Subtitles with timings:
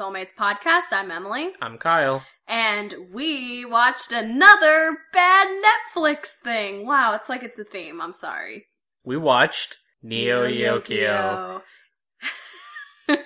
[0.00, 0.14] everyone.
[0.14, 0.92] Welcome to Soulmates Podcast.
[0.92, 1.52] I'm Emily.
[1.60, 2.24] I'm Kyle.
[2.46, 6.86] And we watched another bad Netflix thing.
[6.86, 8.00] Wow, it's like it's a theme.
[8.00, 8.66] I'm sorry.
[9.04, 11.62] We watched Neo Yokio.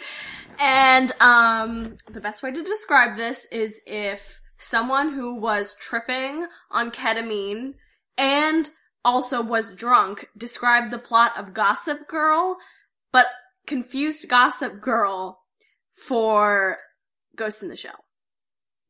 [0.60, 6.90] and um the best way to describe this is if someone who was tripping on
[6.90, 7.74] ketamine
[8.16, 8.70] and
[9.04, 12.56] also was drunk described the plot of Gossip Girl,
[13.12, 13.26] but
[13.66, 15.38] confused Gossip Girl
[16.06, 16.78] for
[17.36, 18.04] Ghost in the Shell.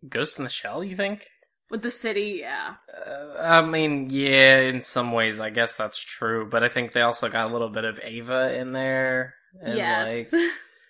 [0.09, 1.27] Ghost in the Shell, you think?
[1.71, 2.75] With the city, yeah.
[3.07, 7.03] Uh, I mean, yeah, in some ways, I guess that's true, but I think they
[7.03, 9.35] also got a little bit of Ava in there.
[9.61, 10.33] And yes.
[10.33, 10.43] Like,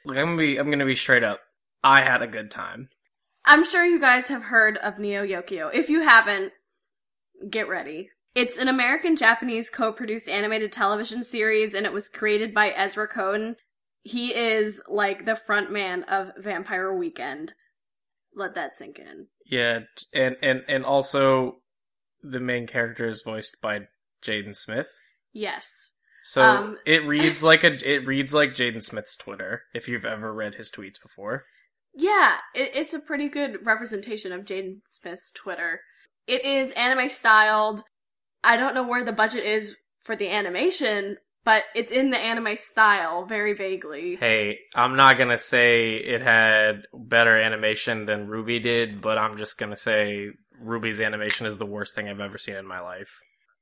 [0.04, 1.40] look, I'm gonna be, I'm gonna be straight up.
[1.82, 2.90] I had a good time.
[3.44, 5.70] I'm sure you guys have heard of Neo Yokio.
[5.72, 6.52] If you haven't,
[7.48, 8.10] get ready.
[8.34, 13.56] It's an American Japanese co-produced animated television series and it was created by Ezra Koenig.
[14.08, 17.52] He is like the front man of Vampire Weekend.
[18.34, 19.26] Let that sink in.
[19.44, 19.80] Yeah,
[20.14, 21.56] and and and also
[22.22, 23.80] the main character is voiced by
[24.22, 24.90] Jaden Smith.
[25.34, 25.92] Yes.
[26.22, 30.32] So Um, it reads like a it reads like Jaden Smith's Twitter if you've ever
[30.32, 31.44] read his tweets before.
[31.94, 35.82] Yeah, it, it's a pretty good representation of Jaden Smith's Twitter.
[36.26, 37.82] It is anime styled.
[38.42, 42.56] I don't know where the budget is for the animation, but it's in the anime
[42.56, 44.16] style very vaguely.
[44.16, 49.58] Hey, I'm not gonna say it had better animation than RWBY did, but I'm just
[49.58, 50.30] gonna say
[50.64, 53.20] RWBY's animation is the worst thing I've ever seen in my life.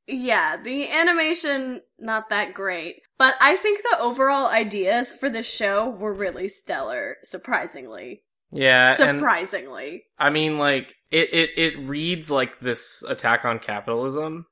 [0.08, 5.88] Yeah, the animation not that great, but I think the overall ideas for the show
[5.88, 8.22] were really stellar, surprisingly.
[8.52, 10.04] Yeah, surprisingly.
[10.18, 14.46] I mean, like it, it, it reads like this attack on capitalism,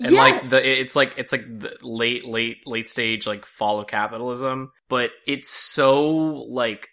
[0.00, 0.18] and yes!
[0.18, 4.72] like the it's like it's like the late, late, late stage like fall of capitalism,
[4.88, 6.88] but it's so like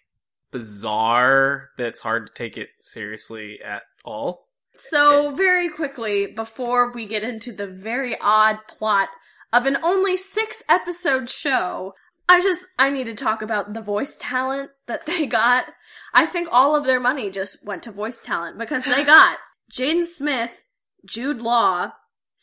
[0.50, 4.48] bizarre that it's hard to take it seriously at all.
[4.74, 9.08] So, very quickly, before we get into the very odd plot
[9.52, 11.94] of an only six episode show,
[12.28, 15.66] I just, I need to talk about the voice talent that they got.
[16.12, 19.38] I think all of their money just went to voice talent because they got
[19.72, 20.66] Jaden Smith,
[21.04, 21.92] Jude Law,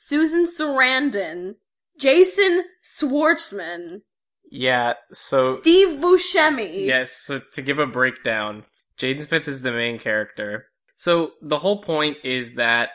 [0.06, 1.56] Susan Sarandon,
[2.00, 4.02] Jason Schwartzman,
[4.50, 6.86] Yeah, so Steve Buscemi.
[6.86, 8.64] Yes, so to give a breakdown,
[8.98, 10.66] Jaden Smith is the main character.
[10.96, 12.90] So the whole point is that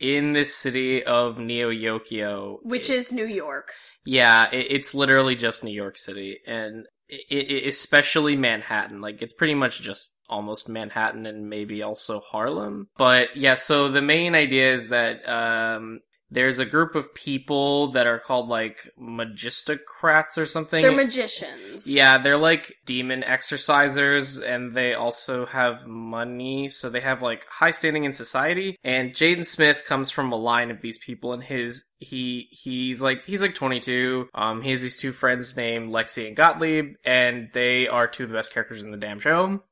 [0.00, 3.72] in this city of Neo Yokio, Which it- is New York.
[4.04, 9.00] yeah, it, it's literally just New York City, and it, it, especially Manhattan.
[9.00, 12.88] Like it's pretty much just almost Manhattan and maybe also Harlem.
[12.96, 16.00] But yeah, so the main idea is that um,
[16.30, 20.82] there's a group of people that are called like magistocrats or something.
[20.82, 21.88] They're magicians.
[21.88, 27.70] Yeah, they're like demon exorcisers and they also have money, so they have like high
[27.70, 28.76] standing in society.
[28.84, 33.24] And Jaden Smith comes from a line of these people and his he he's like
[33.24, 34.28] he's like 22.
[34.34, 38.28] Um he has these two friends named Lexi and Gottlieb and they are two of
[38.28, 39.62] the best characters in the damn show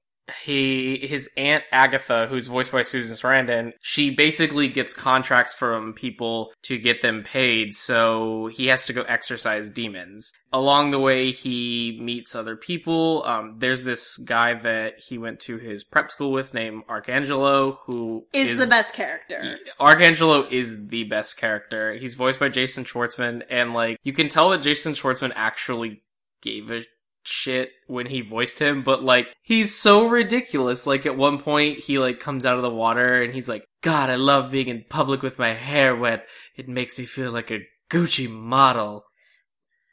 [0.43, 6.53] he his aunt Agatha, who's voiced by Susan Sarandon, she basically gets contracts from people
[6.63, 10.33] to get them paid, so he has to go exorcise demons.
[10.53, 13.23] Along the way, he meets other people.
[13.25, 18.27] Um, there's this guy that he went to his prep school with named Arcangelo, who
[18.33, 19.59] Is, the best character.
[19.79, 21.95] Arcangelo is the best character.
[21.95, 26.03] He's voiced by Jason Schwartzman, and like you can tell that Jason Schwartzman actually
[26.43, 26.85] gave a
[27.27, 30.87] shit when he voiced him, but like he's so ridiculous.
[30.87, 34.11] Like at one point he like comes out of the water and he's like, God,
[34.11, 36.27] I love being in public with my hair wet.
[36.57, 39.05] It makes me feel like a Gucci model.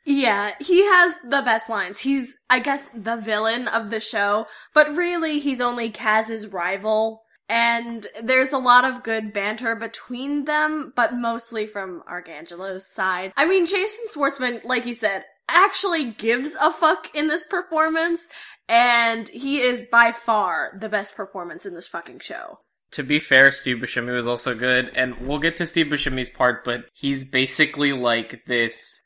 [0.06, 2.02] Yeah, he has the best lines.
[2.02, 7.22] He's, I guess, the villain of the show, but really he's only Kaz's rival.
[7.48, 13.32] And there's a lot of good banter between them, but mostly from Arcangelo's side.
[13.38, 15.24] I mean, Jason Schwartzman, like you said,
[15.54, 18.28] actually gives a fuck in this performance,
[18.68, 22.60] and he is by far the best performance in this fucking show.
[22.92, 26.64] To be fair, Steve Buscemi was also good, and we'll get to Steve Buscemi's part,
[26.64, 29.02] but he's basically like this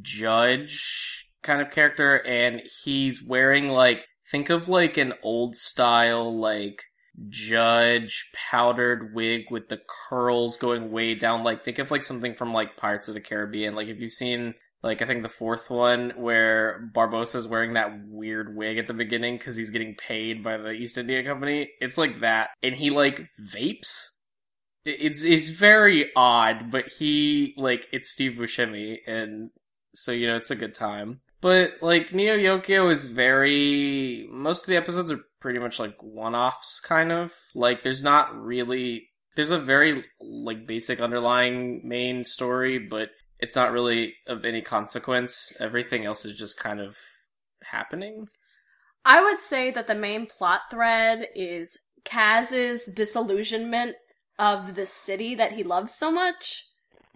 [0.00, 6.82] judge kind of character, and he's wearing like, think of like an old style, like,
[7.28, 11.44] judge powdered wig with the curls going way down.
[11.44, 13.74] Like, think of like something from like Pirates of the Caribbean.
[13.74, 18.56] Like, if you've seen like I think the fourth one where Barbossa's wearing that weird
[18.56, 21.70] wig at the beginning because he's getting paid by the East India Company.
[21.80, 24.08] It's like that, and he like vapes.
[24.84, 29.50] It's it's very odd, but he like it's Steve Buscemi, and
[29.94, 31.20] so you know it's a good time.
[31.42, 36.80] But like Neo Yokio is very most of the episodes are pretty much like one-offs
[36.80, 37.32] kind of.
[37.54, 43.10] Like there's not really there's a very like basic underlying main story, but
[43.40, 45.52] it's not really of any consequence.
[45.58, 46.96] Everything else is just kind of
[47.62, 48.28] happening.
[49.04, 53.96] I would say that the main plot thread is Kaz's disillusionment
[54.38, 56.66] of the city that he loves so much.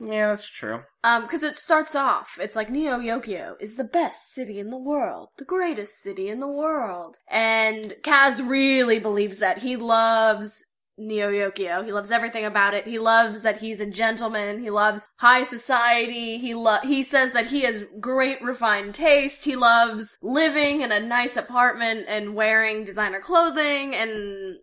[0.01, 0.81] Yeah, that's true.
[1.05, 4.79] Um, because it starts off, it's like Neo Yokio is the best city in the
[4.79, 7.19] world, the greatest city in the world.
[7.29, 9.59] And Kaz really believes that.
[9.59, 10.65] He loves
[10.97, 11.85] Neo Yokio.
[11.85, 12.87] He loves everything about it.
[12.87, 14.61] He loves that he's a gentleman.
[14.61, 16.39] He loves high society.
[16.39, 19.45] He lo- he says that he has great refined taste.
[19.45, 24.57] He loves living in a nice apartment and wearing designer clothing and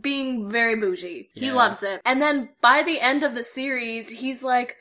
[0.00, 1.30] being very bougie.
[1.34, 2.00] He loves it.
[2.04, 4.76] And then by the end of the series, he's like,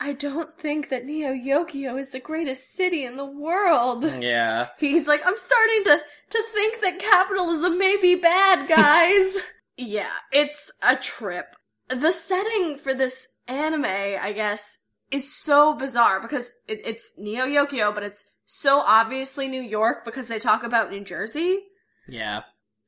[0.00, 4.04] I don't think that Neo Yokio is the greatest city in the world.
[4.20, 4.68] Yeah.
[4.78, 6.00] He's like, I'm starting to,
[6.30, 9.38] to think that capitalism may be bad, guys.
[9.78, 11.54] yeah, it's a trip.
[11.88, 14.78] The setting for this anime, I guess,
[15.10, 20.28] is so bizarre because it, it's Neo Yokio, but it's so obviously New York because
[20.28, 21.60] they talk about New Jersey
[22.06, 22.42] Yeah.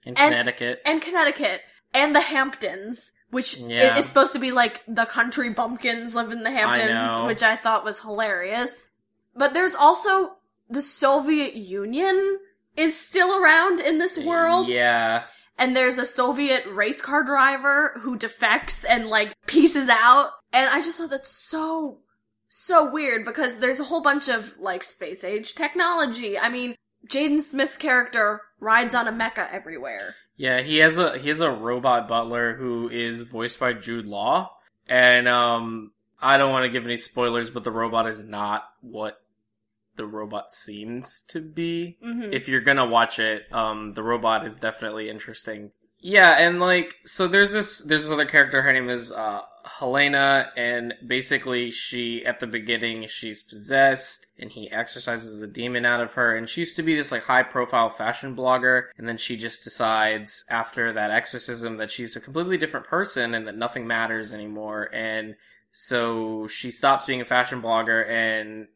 [0.04, 0.82] In And- Connecticut.
[0.84, 1.62] and Connecticut
[1.94, 3.98] and the Hamptons, which i- Yeah.
[3.98, 7.24] is supposed to be like the country bumpkins live in the Hamptons, know.
[7.26, 8.88] which I thought was hilarious.
[9.34, 10.36] But there's also
[10.68, 12.38] the Soviet Union
[12.76, 15.24] is still around in this world, Yeah.
[15.60, 20.80] And there's a Soviet race car driver who defects and like pieces out, and I
[20.80, 21.98] just thought that's so
[22.48, 26.36] so weird because there's a whole bunch of like space age technology.
[26.38, 26.74] I mean,
[27.08, 30.16] Jaden Smith's character rides on a mecha everywhere.
[30.36, 34.50] Yeah, he has a he has a robot butler who is voiced by Jude Law,
[34.88, 39.20] and um, I don't want to give any spoilers, but the robot is not what
[40.00, 41.98] the robot seems to be.
[42.02, 42.32] Mm-hmm.
[42.32, 45.72] If you're gonna watch it, um, the robot is definitely interesting.
[45.98, 48.62] Yeah, and like, so there's this there's this other character.
[48.62, 54.70] Her name is uh, Helena, and basically she at the beginning she's possessed, and he
[54.70, 56.34] exercises a demon out of her.
[56.34, 59.64] And she used to be this like high profile fashion blogger, and then she just
[59.64, 64.88] decides after that exorcism that she's a completely different person and that nothing matters anymore.
[64.94, 65.34] And
[65.72, 68.68] so she stops being a fashion blogger and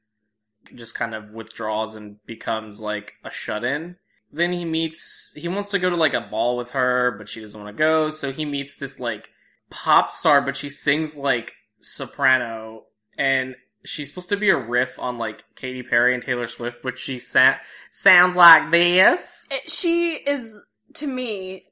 [0.75, 3.96] just kind of withdraws and becomes like a shut in.
[4.32, 7.40] Then he meets, he wants to go to like a ball with her, but she
[7.40, 8.11] doesn't want to go.
[8.11, 9.31] So he meets this like
[9.70, 12.84] pop star, but she sings like soprano
[13.16, 16.99] and she's supposed to be a riff on like Katy Perry and Taylor Swift, which
[16.99, 17.56] she sa-
[17.90, 19.46] sounds like this.
[19.50, 20.50] It, she is
[20.94, 21.66] to me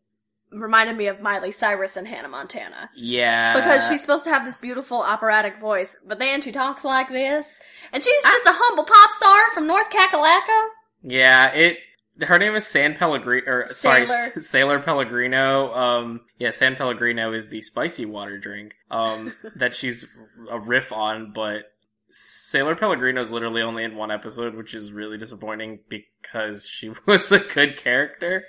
[0.52, 3.54] reminded me of Miley Cyrus and Hannah Montana Yeah.
[3.54, 7.46] because she's supposed to have this beautiful operatic voice, but then she talks like this,
[7.92, 10.68] and she's just a humble pop star from North Kakalaka.
[11.02, 11.78] Yeah, it.
[12.20, 14.18] Her name is San Pellegrino, or sorry, Sailor.
[14.36, 15.72] S- Sailor Pellegrino.
[15.74, 18.74] Um, yeah, San Pellegrino is the spicy water drink.
[18.90, 20.06] Um, that she's
[20.50, 21.72] a riff on, but
[22.10, 27.32] Sailor Pellegrino is literally only in one episode, which is really disappointing because she was
[27.32, 28.44] a good character.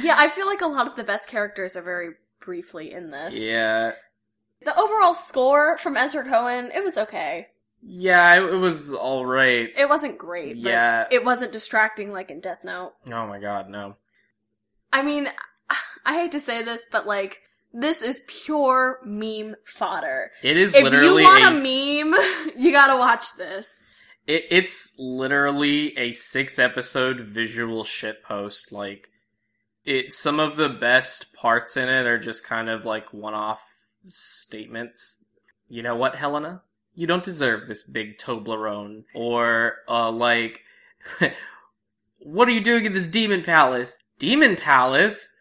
[0.00, 2.10] Yeah, I feel like a lot of the best characters are very
[2.40, 3.34] briefly in this.
[3.34, 3.92] Yeah,
[4.64, 7.48] The overall score from Ezra Koenig, it was okay.
[7.82, 9.68] yeah, it, was all right.
[9.76, 11.06] It wasn't great, but Yeah.
[11.10, 12.94] it wasn't distracting like in Death Note.
[13.06, 13.96] Oh my god, no.
[14.92, 15.28] I mean,
[16.04, 17.40] I hate to say this, but like,
[17.72, 20.30] this is pure meme fodder.
[20.42, 22.14] It is If you want a a meme,
[22.56, 23.68] you gotta watch this.
[24.26, 28.72] It, it's literally a six episode visual shitpost.
[28.72, 29.08] Like,
[29.86, 33.62] it, some of the best parts in it are just kind of like one off
[34.04, 35.26] statements.
[35.68, 36.62] You know what, Helena?
[36.94, 39.04] You don't deserve this big Toblerone.
[39.14, 40.60] Or, uh, like,
[42.18, 43.98] what are you doing in this demon palace?
[44.18, 45.36] Demon palace?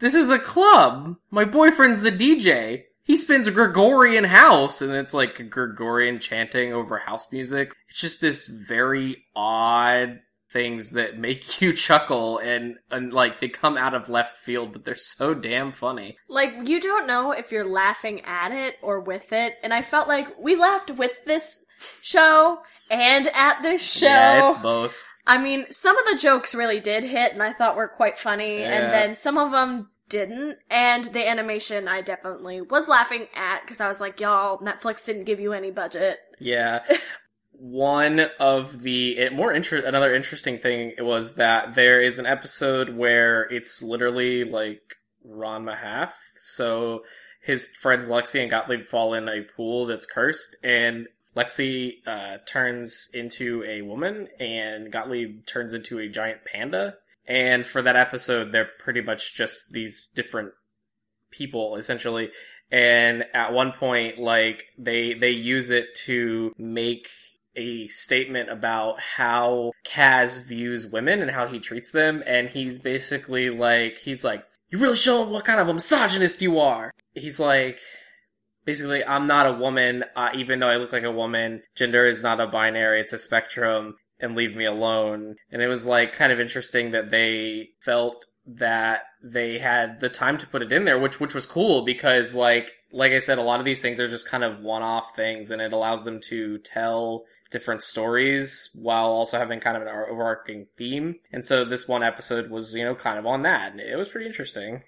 [0.00, 1.16] This is a club.
[1.30, 2.84] My boyfriend's the DJ.
[3.02, 7.74] He spins a Gregorian house, and it's like Gregorian chanting over house music.
[7.88, 13.76] It's just this very odd things that make you chuckle, and, and like they come
[13.76, 16.16] out of left field, but they're so damn funny.
[16.28, 20.08] Like, you don't know if you're laughing at it or with it, and I felt
[20.08, 21.60] like we laughed with this
[22.02, 22.58] show
[22.90, 24.06] and at this show.
[24.06, 25.02] Yeah, it's both.
[25.26, 28.60] I mean, some of the jokes really did hit and I thought were quite funny,
[28.60, 28.72] Yeah.
[28.72, 30.56] and then some of them didn't.
[30.70, 35.24] And the animation I definitely was laughing at because I was like, y'all, Netflix didn't
[35.24, 36.18] give you any budget.
[36.40, 36.80] Yeah.
[37.60, 42.96] One of the it, more inter- another interesting thing was that there is an episode
[42.96, 44.94] where it's literally like
[45.26, 46.12] Ranma ½.
[46.36, 47.02] So
[47.42, 53.10] his friends Lexi and Gottlieb fall in a pool that's cursed, and Lexi uh, turns
[53.14, 56.94] into a woman and Gottlieb turns into a giant panda.
[57.26, 60.52] And for that episode, they're pretty much just these different
[61.30, 62.30] people, essentially.
[62.70, 67.08] And at one point, like, they, they use it to make
[67.58, 72.22] a statement about how Kaz views women and how he treats them.
[72.24, 76.60] And he's basically like, he's like, you really show what kind of a misogynist you
[76.60, 76.92] are.
[77.14, 77.80] He's like,
[78.64, 81.62] basically, I'm not a woman, uh, even though I look like a woman.
[81.74, 85.36] Gender is not a binary, it's a spectrum, and leave me alone.
[85.50, 90.38] And it was like kind of interesting that they felt that they had the time
[90.38, 93.42] to put it in there, which which was cool because like like I said, a
[93.42, 96.20] lot of these things are just kind of one off things, and it allows them
[96.28, 101.16] to tell different stories while also having kind of an overarching theme.
[101.32, 103.72] And so this one episode was, you know, kind of on that.
[103.72, 104.82] And it was pretty interesting.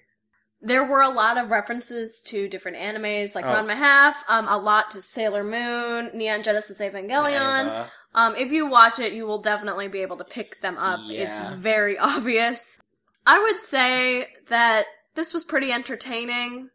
[0.63, 3.47] There were a lot of references to different animes, like Oh.
[3.47, 7.87] Ranma ½, um, a lot to Sailor Moon, Neon Genesis Evangelion.
[8.13, 10.99] Um, if you watch it, you will definitely be able to pick them up.
[11.05, 11.21] Yeah.
[11.23, 12.77] It's very obvious.
[13.25, 16.69] I would say that this was pretty entertaining.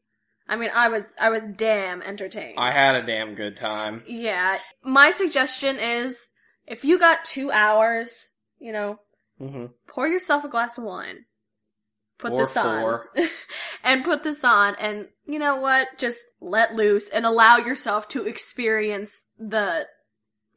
[0.48, 2.54] I mean, I was I was damn entertained.
[2.58, 4.02] I had a damn good time.
[4.06, 4.58] yeah.
[4.84, 6.30] My suggestion is
[6.66, 9.00] if you got two hours, you know,
[9.38, 11.24] hmm pour yourself a glass of wine.
[12.18, 13.10] Put Or this four.
[13.16, 13.28] on.
[13.84, 15.88] and put this on and you know what?
[15.98, 19.86] Just let loose and allow yourself to experience the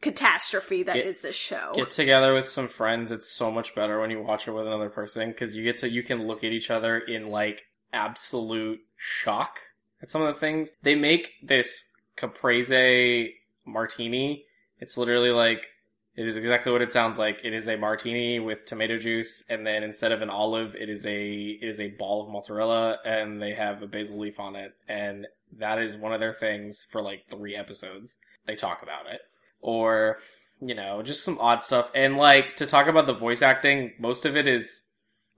[0.02, 1.74] catastrophe that is Get- this show.
[1.76, 3.12] Get together with some friends.
[3.12, 5.90] It's so much better when you watch it with another person because you get to
[5.90, 9.60] you can look at each other in like absolute shock
[10.02, 11.34] at some of the things they make.
[11.42, 14.46] This caprese martini.
[14.80, 15.68] It's literally like
[16.16, 17.42] it is exactly what it sounds like.
[17.44, 21.06] It is a martini with tomato juice, and then instead of an olive, it is
[21.06, 24.74] a it is a ball of mozzarella, and they have a basil leaf on it,
[24.88, 25.28] and
[25.58, 28.20] that is one of their things for like three episodes.
[28.46, 29.22] They talk about it
[29.62, 30.18] or
[30.62, 34.26] you know just some odd stuff and like to talk about the voice acting most
[34.26, 34.89] of it is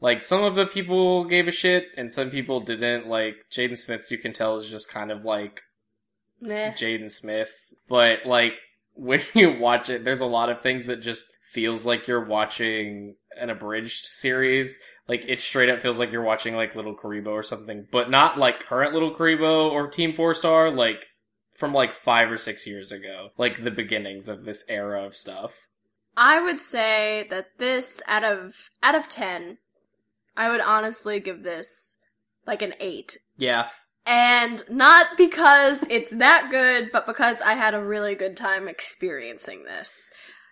[0.01, 4.11] like some of the people gave a shit and some people didn't like jaden smith's
[4.11, 5.61] you can tell is just kind of like
[6.41, 6.71] Nah.
[6.71, 7.51] jaden smith
[7.87, 8.59] but like
[8.93, 13.15] when you watch it there's a lot of things that just feels like you're watching
[13.39, 17.87] an abridged series like it straight up feels like you're watching like LittleKuriboh or something
[17.91, 21.05] but not like current LittleKuriboh or team four star like
[21.61, 25.67] from like five or six years ago, like the beginnings of this era of stuff.
[26.17, 29.59] I would say that this out of out of 10,
[30.35, 31.97] I would honestly give this
[32.47, 33.17] like an 8.
[33.37, 33.67] Yeah,
[34.05, 39.63] And not because it's that good, but because I had a really good time experiencing
[39.63, 40.09] this.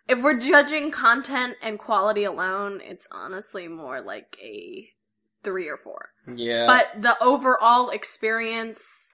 [0.07, 4.89] If we're judging content and quality alone, it's honestly more like a
[5.43, 6.09] 3 or 4.
[6.35, 6.65] yeah.
[6.67, 9.09] But the overall experience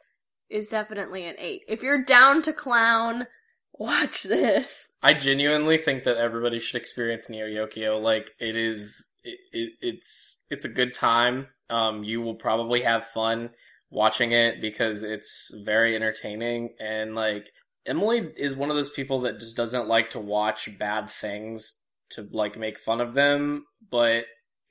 [0.50, 1.62] is definitely an 8.
[1.68, 3.28] If you're down to clown,
[3.74, 4.92] watch this.
[5.04, 8.02] I genuinely think that everybody should experience Neo Yokio.
[8.02, 11.48] Like it is, it, it, it's it's a good time.
[11.70, 13.50] Um, you will probably have fun
[13.90, 17.50] watching it because it's very entertaining and like
[17.86, 22.28] Emily is one of those people that just doesn't like to watch bad things to
[22.32, 24.26] like make fun of them, but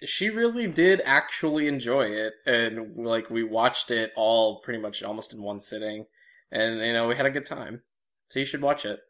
[0.04, 5.32] she really did actually enjoy it and like we watched it all pretty much almost
[5.32, 6.04] in one sitting
[6.50, 7.82] and you know we had a good time.
[8.28, 9.00] So you should watch it.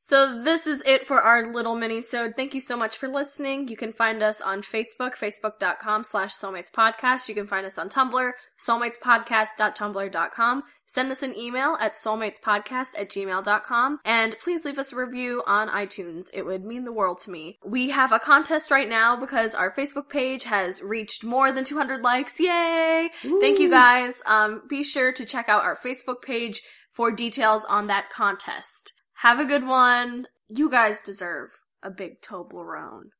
[0.00, 2.36] So this is it for our little mini-sode.
[2.36, 3.66] Thank you so much for listening.
[3.66, 7.28] You can find us on Facebook, facebook.com slash soulmates podcast.
[7.28, 8.30] You can find us on Tumblr,
[8.64, 10.62] soulmatespodcast.tumblr.com.
[10.86, 13.98] Send us an email at soulmatespodcast at gmail.com.
[14.04, 16.26] And please leave us a review on iTunes.
[16.32, 17.58] It would mean the world to me.
[17.66, 22.02] We have a contest right now because our Facebook page has reached more than 200
[22.02, 22.38] likes.
[22.38, 23.10] Yay!
[23.40, 24.22] Thank you guys.
[24.26, 26.62] Um, be sure to check out our Facebook page
[26.92, 28.92] for details on that contest.
[29.22, 30.28] Have a good one.
[30.48, 33.10] You guys deserve a big Toblerone.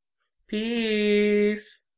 [0.47, 1.88] Peace.